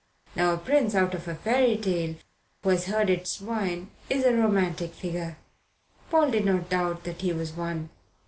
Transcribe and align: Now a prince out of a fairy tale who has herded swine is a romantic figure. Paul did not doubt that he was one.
Now 0.35 0.51
a 0.55 0.57
prince 0.57 0.95
out 0.95 1.13
of 1.13 1.27
a 1.27 1.35
fairy 1.35 1.77
tale 1.77 2.15
who 2.63 2.69
has 2.69 2.85
herded 2.87 3.27
swine 3.27 3.91
is 4.09 4.23
a 4.25 4.33
romantic 4.33 4.95
figure. 4.95 5.37
Paul 6.09 6.31
did 6.31 6.43
not 6.45 6.69
doubt 6.71 7.03
that 7.03 7.21
he 7.21 7.31
was 7.31 7.51
one. 7.51 7.91